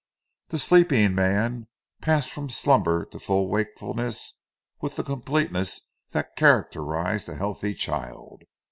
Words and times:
The 0.47 0.57
sleeping 0.57 1.13
man 1.13 1.67
passed 2.01 2.31
from 2.31 2.49
slumber 2.49 3.05
to 3.05 3.19
full 3.19 3.47
wakefulness 3.49 4.39
with 4.81 4.95
the 4.95 5.03
completeness 5.03 5.91
that 6.09 6.35
characterizes 6.35 7.29
a 7.29 7.35
healthy 7.35 7.75
child. 7.75 8.41